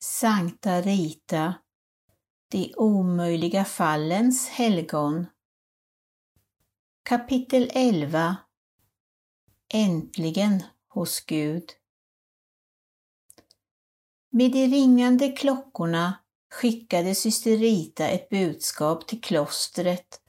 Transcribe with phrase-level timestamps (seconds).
[0.00, 1.54] Sankta Rita,
[2.50, 5.26] de omöjliga fallens helgon.
[7.02, 8.36] Kapitel 11
[9.74, 11.64] Äntligen hos Gud.
[14.30, 16.14] Med de ringande klockorna
[16.50, 20.20] skickade syster Rita ett budskap till klostret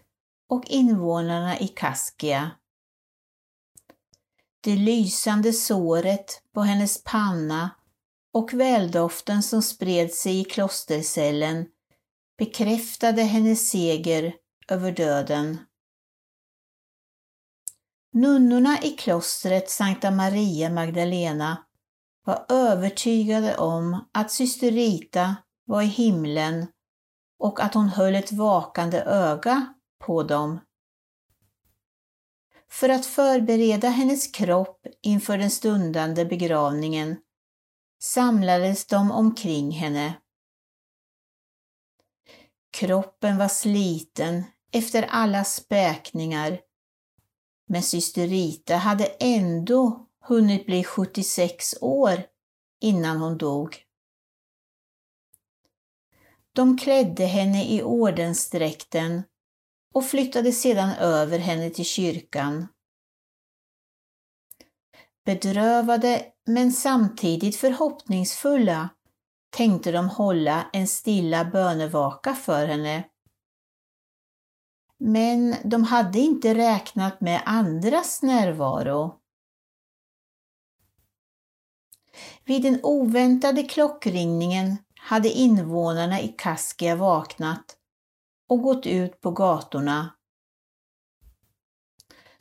[0.47, 2.51] och invånarna i Kaskia.
[4.61, 7.78] Det lysande såret på hennes panna
[8.39, 11.65] och väldoften som spred sig i klostercellen
[12.37, 14.35] bekräftade hennes seger
[14.67, 15.57] över döden.
[18.13, 21.65] Nunnorna i klostret Sankta Maria Magdalena
[22.25, 26.67] var övertygade om att syster Rita var i himlen
[27.39, 29.73] och att hon höll ett vakande öga
[30.05, 30.59] på dem.
[32.71, 37.17] För att förbereda hennes kropp inför den stundande begravningen
[37.99, 40.13] samlades de omkring henne.
[42.71, 46.61] Kroppen var sliten efter alla späkningar,
[47.67, 52.23] men syster Rita hade ändå hunnit bli 76 år
[52.81, 53.85] innan hon dog.
[56.53, 59.23] De klädde henne i ordensdräkten
[59.93, 62.67] och flyttade sedan över henne till kyrkan.
[65.25, 68.89] Bedrövade men samtidigt förhoppningsfulla
[69.49, 73.03] tänkte de hålla en stilla bönevaka för henne.
[74.97, 79.15] Men de hade inte räknat med andras närvaro.
[82.45, 87.77] Vid den oväntade klockringningen hade invånarna i Kaskia vaknat
[88.49, 90.15] och gått ut på gatorna.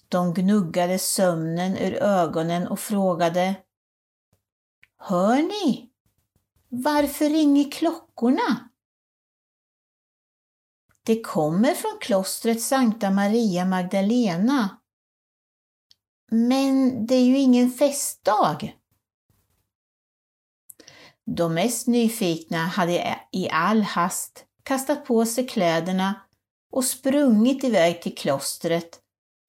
[0.08, 3.54] De gnuggade sömnen ur ögonen och frågade
[4.98, 5.90] Hör ni?
[6.68, 8.70] Varför ringer klockorna?
[11.02, 14.78] Det kommer från klostret Sankta Maria Magdalena.
[16.30, 18.76] Men det är ju ingen festdag.
[21.24, 26.14] De mest nyfikna hade i all hast kastat på sig kläderna
[26.70, 29.00] och sprungit iväg till klostret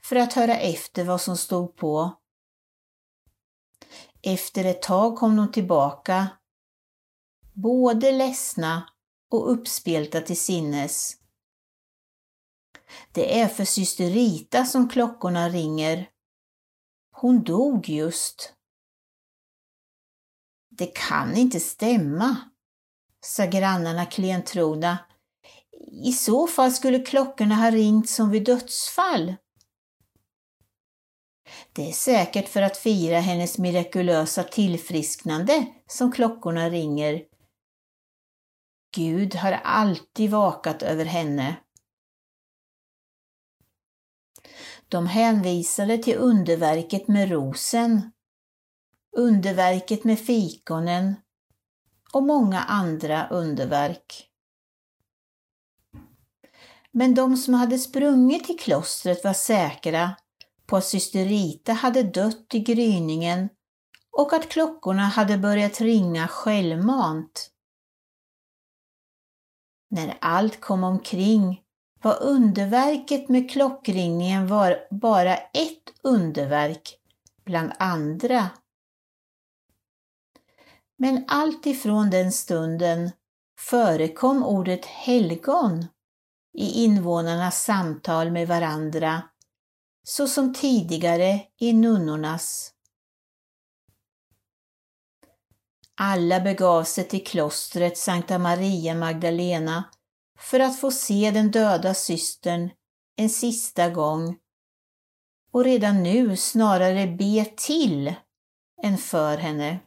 [0.09, 2.15] för att höra efter vad som stod på.
[4.21, 6.27] Efter ett tag kom de tillbaka,
[7.53, 8.89] både ledsna
[9.31, 11.17] och uppspelta till sinnes.
[13.11, 16.09] Det är för syster Rita som klockorna ringer.
[17.11, 18.53] Hon dog just.
[20.69, 22.35] Det kan inte stämma,
[23.21, 24.97] sa grannarna klentrogna.
[26.03, 29.35] I så fall skulle klockorna ha ringt som vid dödsfall.
[31.73, 37.23] Det är säkert för att fira hennes mirakulösa tillfrisknande som klockorna ringer.
[38.95, 41.55] Gud har alltid vakat över henne.
[44.87, 48.11] De hänvisade till underverket med rosen,
[49.17, 51.15] underverket med fikonen
[52.13, 54.29] och många andra underverk.
[56.91, 60.15] Men de som hade sprungit till klostret var säkra
[60.69, 63.49] på att syster Rita hade dött i gryningen
[64.17, 67.51] och att klockorna hade börjat ringa självmant.
[69.89, 71.61] När allt kom omkring
[72.01, 76.97] var underverket med klockringningen var bara ett underverk
[77.45, 78.49] bland andra.
[80.97, 83.11] Men allt ifrån den stunden
[83.59, 85.85] förekom ordet helgon
[86.57, 89.21] i invånarnas samtal med varandra,
[90.09, 92.73] så som tidigare i nunnornas.
[95.95, 99.83] Alla begav sig till klostret Sankta Maria Magdalena
[100.39, 102.69] för att få se den döda systern
[103.15, 104.37] en sista gång
[105.51, 108.13] och redan nu snarare be till
[108.83, 109.79] än för henne.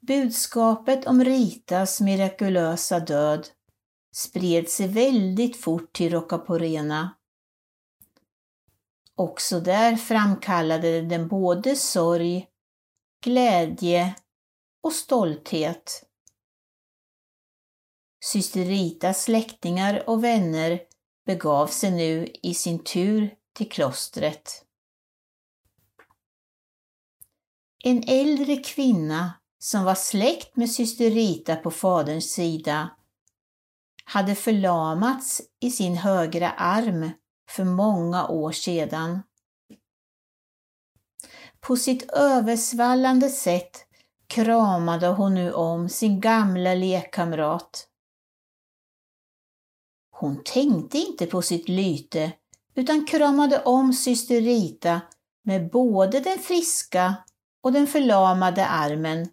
[0.00, 3.48] Budskapet om Ritas mirakulösa död
[4.12, 7.16] spred sig väldigt fort till Rokaporena.
[9.14, 12.48] Också där framkallade den både sorg,
[13.24, 14.14] glädje
[14.82, 16.04] och stolthet.
[18.24, 20.80] Syster Ritas släktingar och vänner
[21.26, 24.64] begav sig nu i sin tur till klostret.
[27.84, 32.90] En äldre kvinna som var släkt med syster Rita på faderns sida,
[34.12, 37.10] hade förlamats i sin högra arm
[37.50, 39.22] för många år sedan.
[41.60, 43.86] På sitt översvallande sätt
[44.26, 47.88] kramade hon nu om sin gamla lekkamrat.
[50.10, 52.32] Hon tänkte inte på sitt lyte
[52.74, 55.00] utan kramade om syster Rita
[55.44, 57.14] med både den friska
[57.62, 59.28] och den förlamade armen,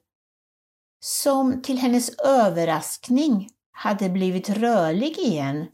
[0.99, 3.49] som till hennes överraskning
[3.79, 5.67] hade blivit rörlig igen,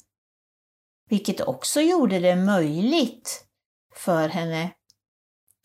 [1.10, 3.46] vilket också gjorde det möjligt
[3.96, 4.72] för henne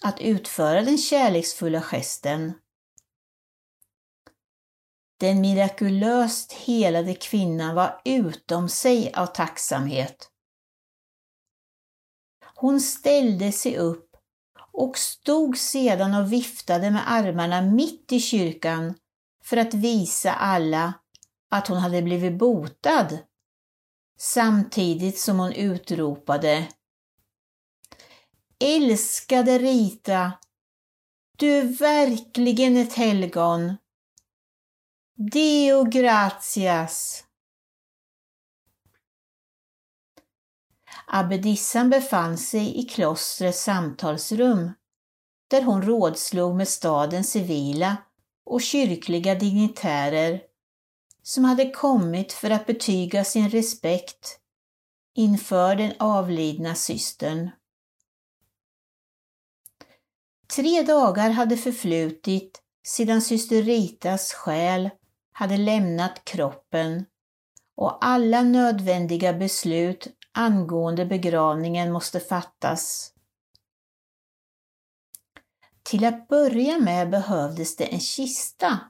[0.02, 2.52] att utföra den kärleksfulla gesten.
[5.19, 10.31] Den mirakulöst helade kvinnan var utom sig av tacksamhet.
[12.54, 14.16] Hon ställde sig upp
[14.72, 18.94] och stod sedan och viftade med armarna mitt i kyrkan
[19.44, 20.94] för att visa alla
[21.50, 23.19] att hon hade blivit botad,
[24.19, 26.69] samtidigt som hon utropade
[28.64, 30.32] Älskade Rita,
[31.37, 33.76] du är verkligen ett helgon.
[35.14, 37.25] Deo gratias.
[41.06, 44.73] Abbedissan befann sig i klostrets samtalsrum,
[45.49, 47.97] där hon rådslog med stadens civila
[48.44, 50.50] och kyrkliga dignitärer
[51.22, 54.38] som hade kommit för att betyga sin respekt
[55.14, 57.50] inför den avlidna systern.
[60.55, 64.90] Tre dagar hade förflutit sedan syster Ritas själ
[65.32, 67.06] hade lämnat kroppen
[67.76, 73.14] och alla nödvändiga beslut angående begravningen måste fattas.
[75.82, 78.89] Till att börja med behövdes det en kista.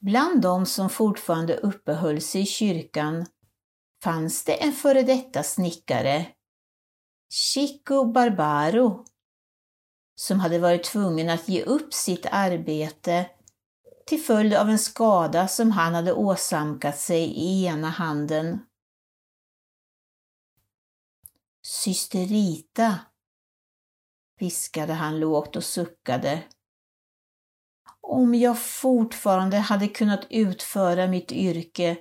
[0.00, 3.26] Bland de som fortfarande uppehöll sig i kyrkan
[4.02, 6.26] fanns det en före detta snickare,
[7.32, 9.04] Chico Barbaro,
[10.14, 13.30] som hade varit tvungen att ge upp sitt arbete
[14.06, 18.66] till följd av en skada som han hade åsamkat sig i ena handen.
[21.66, 22.98] Syster Rita,
[24.38, 26.42] viskade han lågt och suckade.
[28.12, 31.98] Om jag fortfarande hade kunnat utföra mitt yrke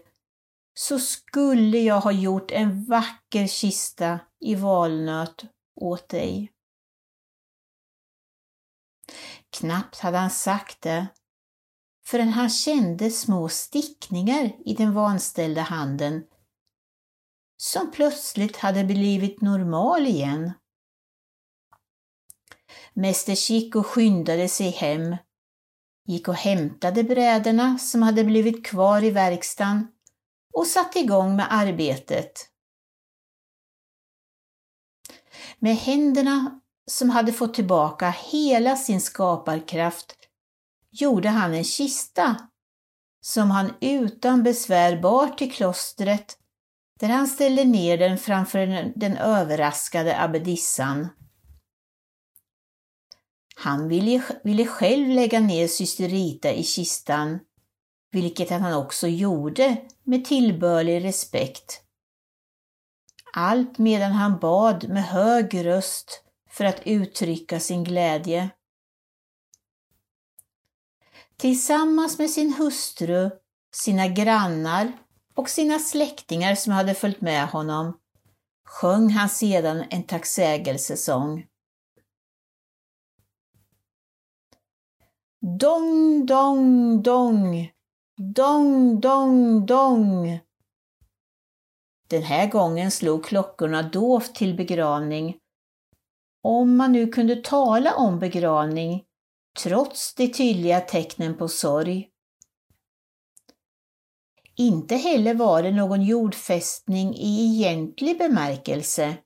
[0.73, 5.45] så skulle jag ha gjort en vacker kista i valnöt
[5.75, 6.51] åt dig.
[9.49, 11.07] Knappt hade han sagt det
[12.05, 16.23] förrän han kände små stickningar i den vanställda handen
[17.57, 20.51] som plötsligt hade blivit normal igen.
[22.93, 25.15] Mäster Chico skyndade sig hem,
[26.09, 29.87] gick och hämtade bräderna som hade blivit kvar i verkstaden
[30.53, 32.31] och satte igång med arbetet.
[35.59, 40.15] Med händerna som hade fått tillbaka hela sin skaparkraft
[40.91, 42.35] gjorde han en kista
[43.21, 46.37] som han utan besvär bar till klostret
[46.99, 51.07] där han ställde ner den framför den överraskade abbedissan.
[53.61, 57.39] Han ville, ville själv lägga ner syster Rita i kistan,
[58.11, 61.81] vilket han också gjorde med tillbörlig respekt.
[63.33, 68.49] Allt medan han bad med hög röst för att uttrycka sin glädje.
[71.37, 73.29] Tillsammans med sin hustru,
[73.75, 74.91] sina grannar
[75.35, 77.97] och sina släktingar som hade följt med honom
[78.69, 81.48] sjöng han sedan en tacksägelsesång.
[85.41, 87.71] Dong, dong, dong,
[88.17, 90.39] dong, dong, dong.
[92.09, 95.37] Den här gången slog klockorna dovt till begravning.
[96.43, 99.03] Om man nu kunde tala om begravning
[99.63, 102.09] trots de tydliga tecknen på sorg.
[104.55, 109.17] Inte heller var det någon jordfästning i egentlig bemärkelse.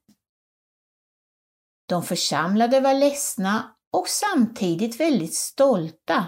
[1.86, 6.26] De församlade var ledsna och samtidigt väldigt stolta.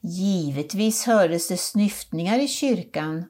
[0.00, 3.24] Givetvis hördes det snyftningar i kyrkan.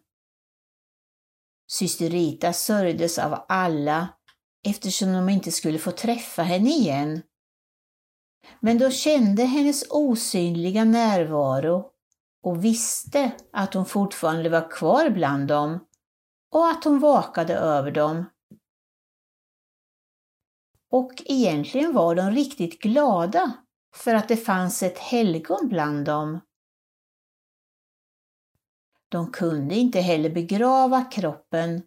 [1.71, 4.09] Syster Rita sörjdes av alla
[4.67, 7.23] eftersom de inte skulle få träffa henne igen
[8.61, 11.85] men de kände hennes osynliga närvaro
[12.43, 15.81] och visste att hon fortfarande var kvar bland dem
[16.53, 18.25] och att hon vakade över dem.
[20.97, 23.53] Och egentligen var de riktigt glada
[23.95, 26.41] för att det fanns ett helgon bland dem.
[29.09, 31.83] De kunde inte heller begrava kroppen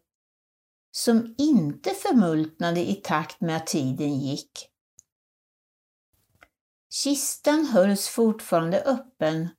[0.91, 4.69] som inte förmultnade i takt med att tiden gick.
[7.03, 9.49] Kistan hölls fortfarande öppen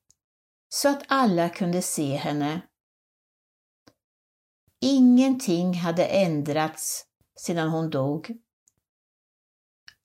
[0.68, 2.60] så att alla kunde se henne.
[4.80, 7.06] Ingenting hade ändrats
[7.40, 8.40] sedan hon dog.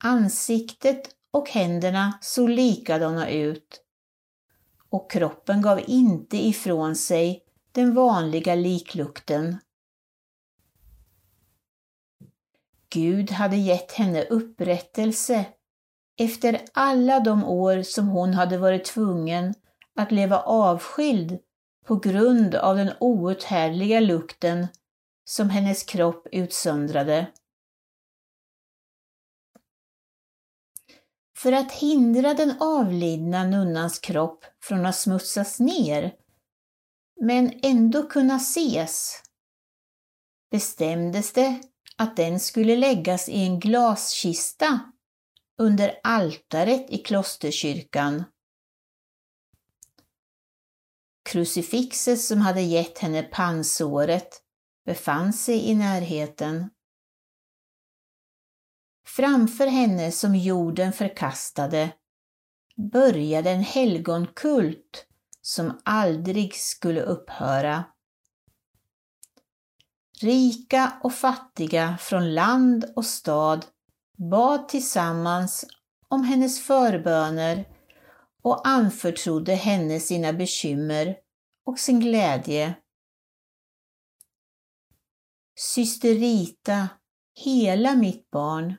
[0.06, 3.82] Ansiktet och händerna såg likadana ut
[4.90, 9.58] och kroppen gav inte ifrån sig den vanliga liklukten.
[12.90, 15.46] Gud hade gett henne upprättelse
[16.20, 19.54] efter alla de år som hon hade varit tvungen
[19.96, 21.40] att leva avskild
[21.86, 24.68] på grund av den outhärdliga lukten
[25.24, 27.28] som hennes kropp utsöndrade.
[31.38, 36.14] För att hindra den avlidna nunnans kropp från att smutsas ner,
[37.22, 39.24] men ändå kunna ses,
[40.52, 41.62] bestämdes det
[41.98, 44.80] att den skulle läggas i en glaskista
[45.62, 48.24] under altaret i klosterkyrkan.
[51.30, 54.42] Krucifixet som hade gett henne pansåret
[54.86, 56.70] befann sig i närheten.
[59.06, 61.94] Framför henne som jorden förkastade
[62.92, 65.06] började en helgonkult
[65.42, 67.84] som aldrig skulle upphöra.
[70.22, 73.66] Rika och fattiga från land och stad
[74.18, 75.66] bad tillsammans
[76.08, 77.66] om hennes förböner
[78.42, 81.18] och anförtrodde henne sina bekymmer
[81.66, 82.76] och sin glädje.
[85.56, 86.90] Syster Rita,
[87.34, 88.76] hela mitt barn.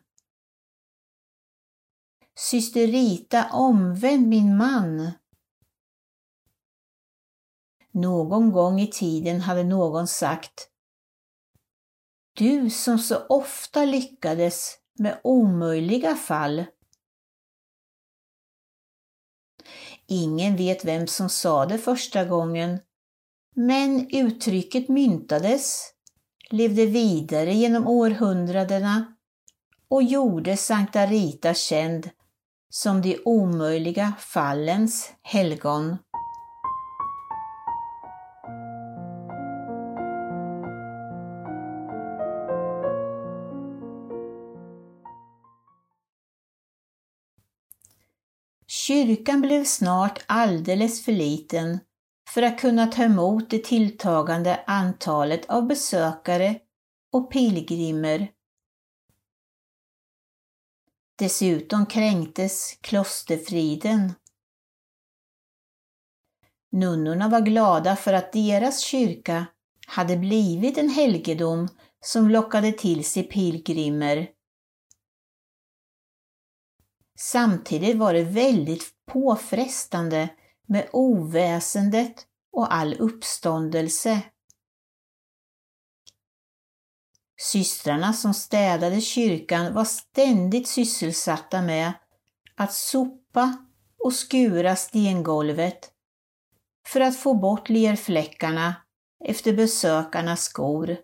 [2.39, 5.13] Syster Rita, omvänd min man.
[7.93, 10.69] Någon gång i tiden hade någon sagt
[12.33, 16.65] Du som så ofta lyckades med omöjliga fall.
[20.07, 22.81] Ingen vet vem som sa det första gången,
[23.55, 25.93] men uttrycket myntades,
[26.51, 29.17] levde vidare genom århundradena
[29.89, 32.11] och gjorde Sankta Rita känd
[32.83, 35.97] som de omöjliga fallens helgon.
[48.67, 51.81] Kyrkan blev snart alldeles för liten
[52.31, 56.59] för att kunna ta emot det tilltagande antalet av besökare
[57.13, 58.36] och pilgrimer.
[61.19, 64.13] Dessutom kränktes klosterfriden.
[66.73, 69.47] Nunnorna var glada för att deras kyrka
[69.87, 71.69] hade blivit en helgedom
[72.01, 74.29] som lockade till sig pilgrimer
[77.19, 80.29] Samtidigt var det väldigt påfrestande
[80.67, 84.23] med oväsendet och all uppståndelse.
[87.39, 91.93] Systrarna som städade kyrkan var ständigt sysselsatta med
[92.55, 93.57] att sopa
[94.05, 95.91] och skura stengolvet
[96.87, 98.75] för att få bort lerfläckarna
[99.25, 100.97] efter besökarnas skor.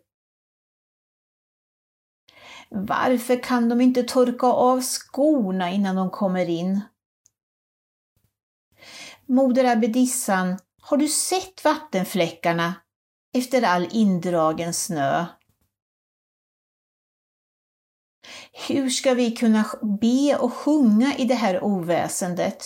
[2.71, 6.81] Varför kan de inte torka av skorna innan de kommer in?
[9.27, 12.75] Moder abbedissan, har du sett vattenfläckarna
[13.35, 15.27] efter all indragen snö?
[18.69, 19.65] Hur ska vi kunna
[20.01, 22.65] be och sjunga i det här oväsendet?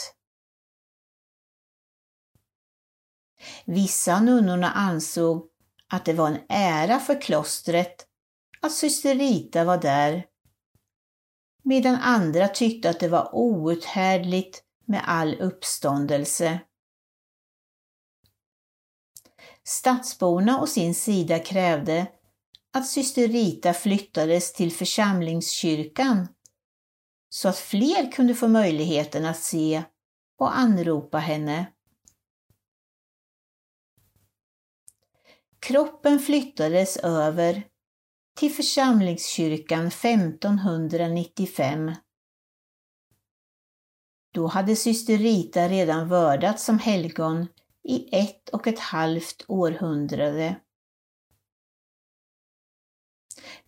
[3.65, 5.51] Vissa nunnorna ansåg
[5.93, 8.07] att det var en ära för klostret
[8.61, 10.27] att syster Rita var där,
[11.63, 16.61] medan andra tyckte att det var outhärdligt med all uppståndelse.
[19.65, 22.07] Stadsborna å sin sida krävde
[22.77, 26.29] att syster Rita flyttades till församlingskyrkan
[27.29, 29.83] så att fler kunde få möjligheten att se
[30.39, 31.67] och anropa henne.
[35.59, 37.63] Kroppen flyttades över
[38.39, 41.95] till församlingskyrkan 1595.
[44.33, 47.47] Då hade syster Rita redan vördats som helgon
[47.83, 50.61] i ett och ett halvt århundrade.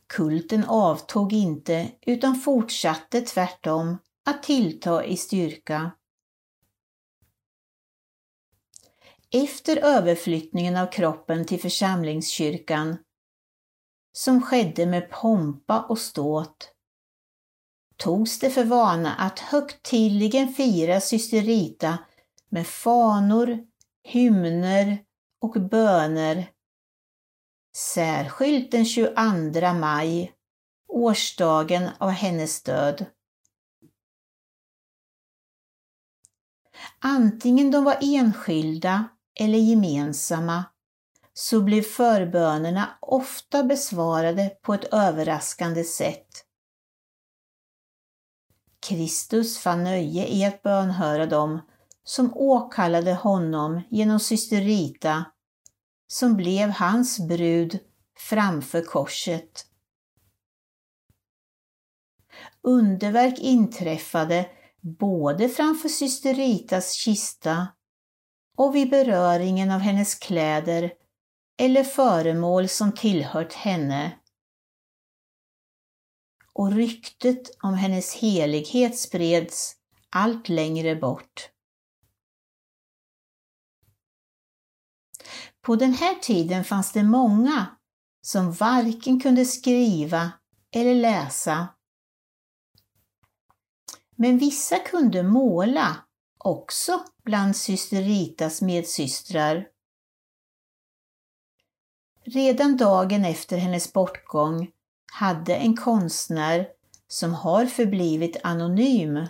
[0.09, 5.91] Kulten avtog inte utan fortsatte tvärtom att tillta i styrka.
[9.31, 12.97] Efter överflyttningen av kroppen till församlingskyrkan
[14.13, 16.73] som skedde med pompa och ståt,
[17.97, 21.99] togs det för vana att högtidligen fira syster Rita
[22.49, 23.59] med fanor,
[24.03, 24.99] hymner
[25.41, 26.51] och böner.
[27.77, 30.33] Särskilt den 22 maj,
[30.89, 33.07] årsdagen av hennes död.
[36.99, 39.09] Antingen de var enskilda
[39.41, 40.65] eller gemensamma
[41.33, 46.45] så blev förbönerna ofta besvarade på ett överraskande sätt.
[48.81, 51.61] Kristus fann nöje i att bönhöra dem
[52.05, 55.25] som åkallade honom genom syster Rita,
[56.09, 57.79] som blev hans brud
[58.17, 59.67] framför korset.
[62.63, 64.51] Underverk inträffade
[64.81, 67.69] både framför syster Ritas kista
[68.57, 70.93] och vid beröringen av hennes kläder
[71.61, 74.19] eller föremål som tillhört henne.
[76.53, 79.77] Och ryktet om hennes helighet spreds
[80.11, 81.51] allt längre bort.
[85.69, 87.67] På den här tiden fanns det många
[88.23, 90.33] som varken kunde skriva
[90.75, 91.69] eller läsa.
[94.17, 95.97] Men vissa kunde måla,
[96.39, 99.67] också bland syster Ritas medsystrar.
[102.25, 104.71] Redan dagen efter hennes bortgång
[105.13, 106.69] hade en konstnär
[107.09, 109.27] som har förblivit anonym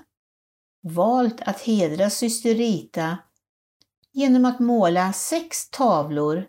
[0.83, 3.19] valt att hedra syster Rita
[4.19, 6.47] genom att måla sex tavlor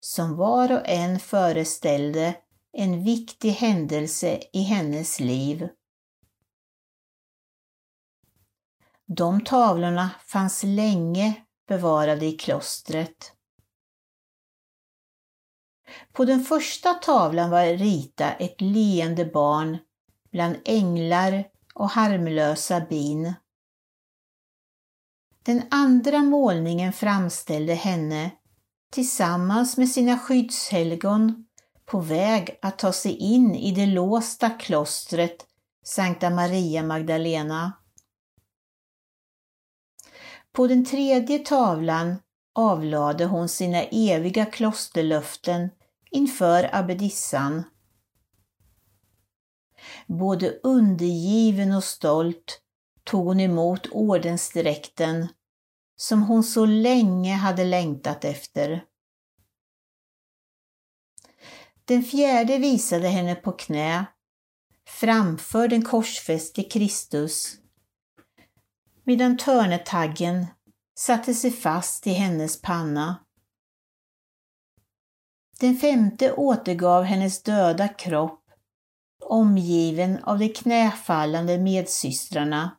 [0.00, 2.34] som var och en föreställde
[2.72, 5.68] en viktig händelse i hennes liv.
[9.06, 11.34] De tavlorna fanns länge
[11.68, 13.32] bevarade i klostret.
[16.12, 19.78] På den första tavlan var Rita ett leende barn
[20.30, 23.34] bland änglar och harmlösa bin.
[25.42, 28.30] Den andra målningen framställde henne
[28.90, 31.46] tillsammans med sina skyddshelgon
[31.84, 35.46] på väg att ta sig in i det låsta klostret
[35.84, 37.72] Sankta Maria Magdalena.
[40.52, 42.16] På den tredje tavlan
[42.54, 45.70] avlade hon sina eviga klosterlöften
[46.10, 47.62] inför abbedissan.
[50.06, 52.61] Både undergiven och stolt
[53.04, 55.28] tog hon emot ordensdräkten
[55.96, 58.84] som hon så länge hade längtat efter.
[61.84, 64.04] Den fjärde visade henne på knä
[64.88, 67.58] framför den korsfäste Kristus
[69.04, 70.46] medan törnetaggen
[70.98, 73.24] satte sig fast i hennes panna.
[75.60, 78.44] Den femte återgav hennes döda kropp,
[79.24, 82.76] omgiven av de knäfallande medsystrarna.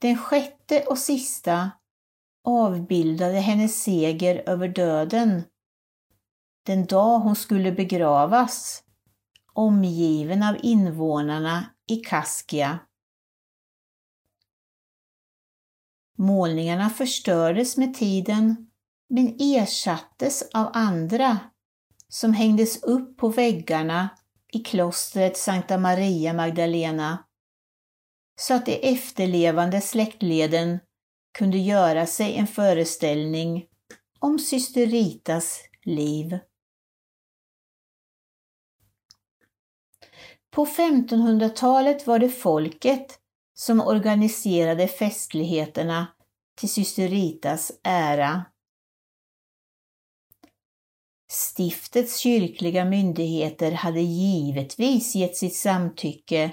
[0.00, 1.70] Den sjätte och sista
[2.44, 5.42] avbildade hennes seger över döden,
[6.66, 8.82] den dag hon skulle begravas,
[9.52, 12.78] omgiven av invånarna i Kaskia.
[16.18, 18.70] Målningarna förstördes med tiden
[19.08, 21.38] men ersattes av andra
[22.08, 24.08] som hängdes upp på väggarna
[24.52, 27.24] i klostret Sankta Maria Magdalena
[28.40, 30.78] så att de efterlevande släktleden
[31.38, 33.66] kunde göra sig en föreställning
[34.18, 36.38] om syster Ritas liv.
[40.50, 43.18] På 1500-talet var det folket
[43.54, 46.06] som organiserade festligheterna
[46.56, 48.44] till syster Ritas ära.
[51.30, 56.52] Stiftets kyrkliga myndigheter hade givetvis gett sitt samtycke.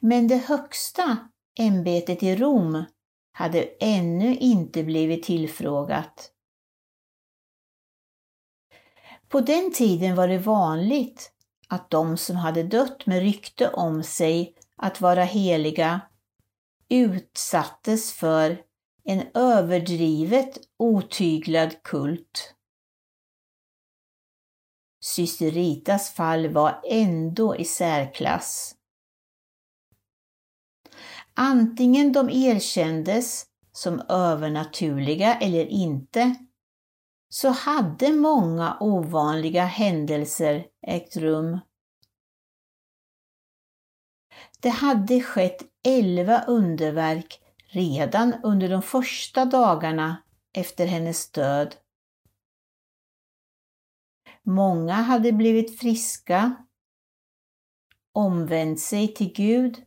[0.00, 1.16] Men det högsta
[1.58, 2.84] ämbetet i Rom
[3.32, 6.32] hade ännu inte blivit tillfrågat.
[9.28, 11.32] På den tiden var det vanligt
[11.68, 16.00] att de som hade dött med rykte om sig att vara heliga
[16.88, 18.62] utsattes för
[19.04, 22.54] en överdrivet otyglad kult.
[25.00, 28.76] Syster Ritas fall var ändå i särklass.
[31.34, 36.34] Antingen de erkändes som övernaturliga eller inte,
[37.28, 41.58] så hade många ovanliga händelser ägt rum.
[44.60, 50.22] Det hade skett elva underverk redan under de första dagarna
[50.54, 51.76] efter hennes död.
[54.42, 56.66] Många hade blivit friska
[58.12, 59.84] omvänt sig till Gud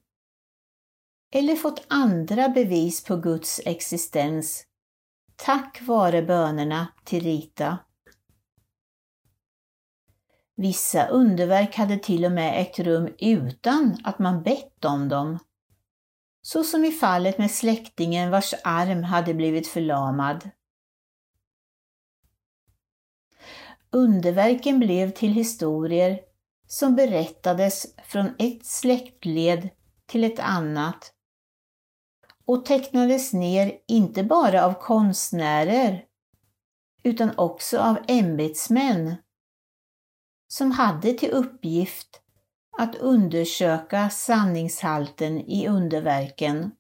[1.35, 4.65] eller fått andra bevis på Guds existens
[5.35, 7.77] tack vare bönerna till Rita.
[10.55, 15.39] Vissa underverk hade till och med ägt rum utan att man bett om dem.
[16.41, 20.49] Så som i fallet med släktingen vars arm hade blivit förlamad.
[23.89, 26.19] Underverken blev till historier
[26.67, 29.69] som berättades från ett släktled
[30.05, 31.12] till ett annat
[32.45, 36.05] och tecknades ner inte bara av konstnärer
[37.03, 39.15] utan också av ämbetsmän
[40.47, 42.21] som hade till uppgift
[42.77, 46.71] att undersöka sanningshalten i underverken.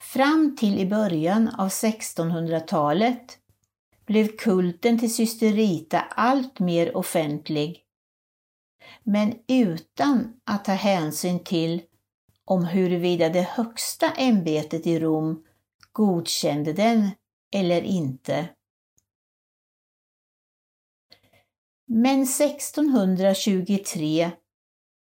[0.00, 3.38] Fram till i början av 1600-talet
[4.06, 7.85] blev kulten till syster Rita allt mer offentlig,
[9.02, 11.82] men utan att ta hänsyn till
[12.44, 15.44] om huruvida det högsta ämbetet i Rom
[15.92, 17.10] godkände den
[17.54, 18.48] eller inte.
[21.86, 24.30] Men 1623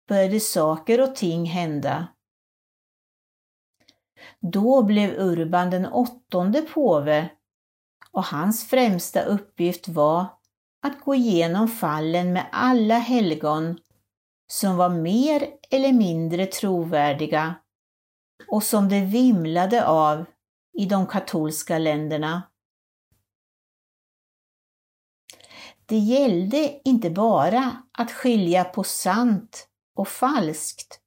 [0.09, 2.09] började saker och ting hända.
[4.41, 7.31] Då blev Urban den åttonde påve
[8.11, 10.27] och hans främsta uppgift var
[10.83, 13.79] att gå igenom fallen med alla helgon
[14.53, 17.55] som var mer eller mindre trovärdiga
[18.49, 20.25] och som det vimlade av
[20.79, 22.43] i de katolska länderna.
[25.87, 31.01] Det gällde inte bara att skilja på sant och falskt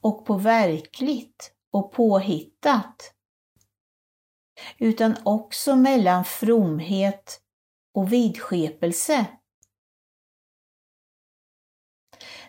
[0.00, 3.14] och på verkligt och påhittat,
[4.78, 7.40] utan också mellan fromhet
[7.96, 9.26] och vidskepelse.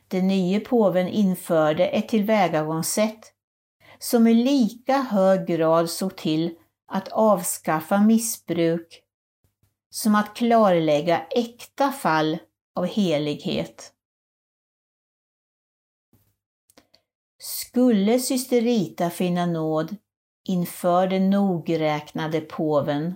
[0.07, 3.33] Den nye påven införde ett tillvägagångssätt
[3.99, 6.55] som i lika hög grad såg till
[6.87, 9.03] att avskaffa missbruk
[9.89, 12.37] som att klarlägga äkta fall
[12.75, 13.93] av helighet.
[17.37, 19.95] Skulle syster Rita finna nåd
[20.47, 23.13] inför den nogräknade påven